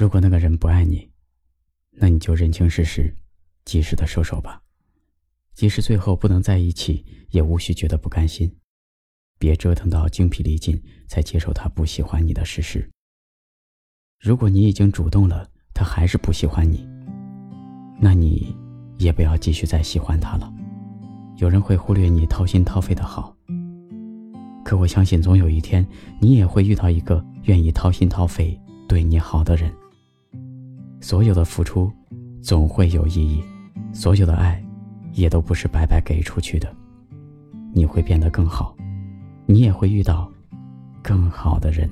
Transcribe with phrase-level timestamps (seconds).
[0.00, 1.10] 如果那个人不爱你，
[1.90, 3.14] 那你就认清事实，
[3.66, 4.62] 及时的收手吧。
[5.52, 8.50] 即使最后不能在一起，也无需觉得不甘心。
[9.38, 12.90] 别折腾到精疲力尽才接受他不喜欢你的事实。
[14.18, 16.88] 如果你已经主动了，他还是不喜欢你，
[18.00, 18.56] 那你
[18.96, 20.50] 也不要继续再喜欢他了。
[21.36, 23.36] 有人会忽略你掏心掏肺的好，
[24.64, 25.86] 可我相信总有一天
[26.18, 28.58] 你也会遇到一个愿意掏心掏肺
[28.88, 29.70] 对你好的人。
[31.10, 31.90] 所有的付出
[32.40, 33.42] 总会有意义，
[33.92, 34.62] 所有的爱
[35.12, 36.72] 也都不是白白给出去的。
[37.72, 38.76] 你会变得更好。
[39.44, 40.30] 你也会遇到
[41.02, 41.90] 更好的人。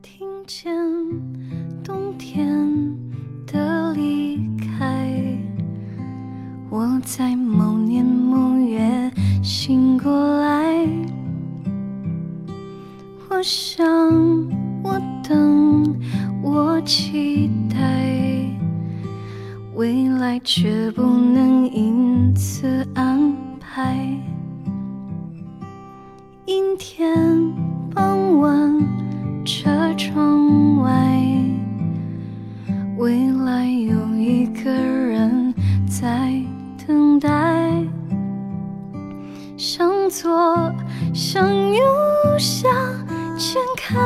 [0.00, 0.74] 听见
[1.84, 2.58] 冬天
[3.46, 5.12] 的离开，
[6.70, 10.10] 我在某年某月醒过
[10.40, 10.88] 来。
[13.28, 13.86] 我想，
[14.82, 15.94] 我等，
[16.42, 17.51] 我期待，
[19.74, 23.96] 未来却不能因此安排。
[26.44, 27.16] 阴天
[27.94, 28.78] 傍晚，
[29.46, 31.18] 车窗外，
[32.98, 35.54] 未来有一个人
[35.88, 36.30] 在
[36.86, 37.30] 等待。
[39.56, 40.70] 向左，
[41.14, 41.82] 向右，
[42.38, 42.70] 向
[43.38, 43.98] 前看，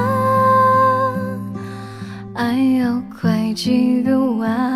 [2.34, 4.75] 爱要拐几个弯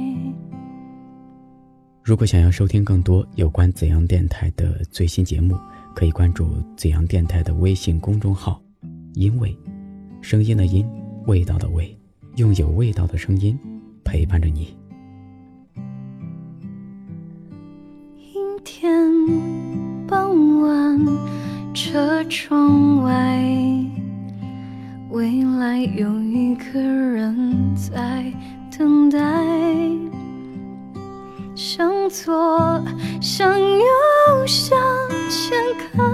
[2.03, 5.57] 如果想要收听更多有关怎样电台的最新节目。
[5.93, 6.47] 可以关注
[6.77, 8.61] 怎样电台的微信公众号，
[9.13, 9.53] 因为
[10.21, 10.87] 声音的音，
[11.25, 11.93] 味道的味，
[12.37, 13.59] 用有味道的声音
[14.01, 14.73] 陪伴着你。
[18.15, 18.87] 阴天
[20.07, 21.05] 傍晚，
[21.73, 23.37] 车窗外，
[25.09, 28.31] 未来有一个人在
[28.77, 29.19] 等待。
[32.11, 32.83] 向左，
[33.21, 33.85] 向右，
[34.45, 34.77] 向
[35.29, 36.05] 前看，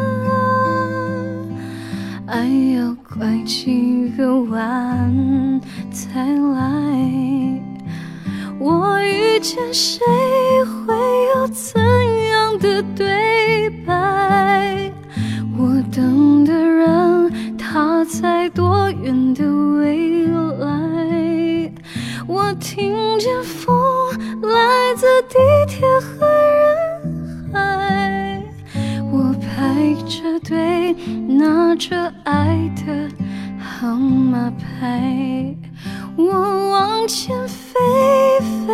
[2.27, 5.59] 爱要拐几个弯
[5.91, 6.61] 才来。
[8.59, 9.99] 我遇见谁，
[23.07, 23.73] 听见风。
[24.41, 28.43] 来自地铁和人海，
[29.09, 30.93] 我排着队
[31.25, 33.09] 拿着爱的
[33.57, 35.55] 号码牌，
[36.17, 37.79] 我往前飞，
[38.67, 38.73] 飞